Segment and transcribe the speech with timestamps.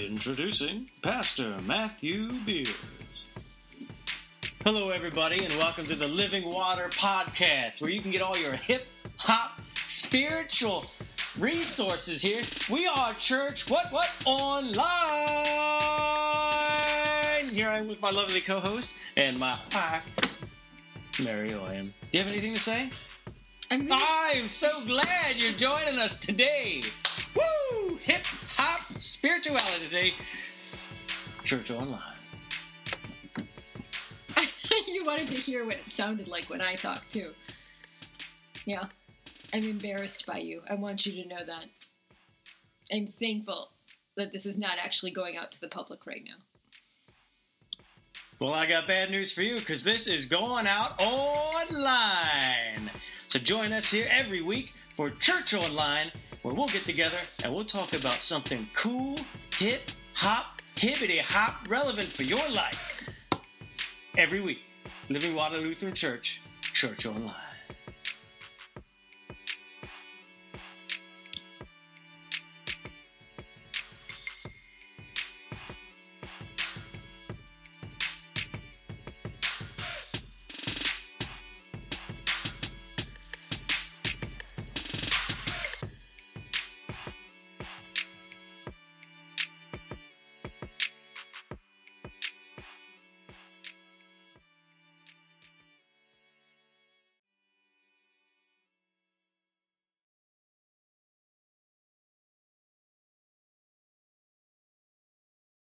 [0.00, 3.32] Introducing Pastor Matthew Beers.
[4.64, 8.54] Hello, everybody, and welcome to the Living Water Podcast, where you can get all your
[8.54, 10.86] hip hop spiritual
[11.38, 12.42] resources here.
[12.72, 14.84] We are church, what, what, online.
[17.50, 21.84] Here I am with my lovely co host and my wife, Miriam.
[21.84, 22.90] Do you have anything to say?
[23.70, 26.82] I'm really, I'm so glad you're joining us today.
[27.36, 27.96] Woo!
[28.02, 28.24] Hip
[29.24, 30.14] spirituality today.
[31.44, 31.98] Church Online.
[34.86, 37.30] you wanted to hear what it sounded like when I talked too.
[38.66, 38.84] Yeah,
[39.54, 40.60] I'm embarrassed by you.
[40.68, 41.64] I want you to know that.
[42.92, 43.70] I'm thankful
[44.18, 46.36] that this is not actually going out to the public right now.
[48.40, 52.90] Well, I got bad news for you because this is going out online.
[53.28, 56.12] So join us here every week for Church Online,
[56.44, 59.18] where we'll get together and we'll talk about something cool,
[59.54, 63.30] hip, hop, hibbity hop, relevant for your life.
[64.18, 64.66] Every week,
[65.08, 67.43] Living Water Lutheran Church, Church Online.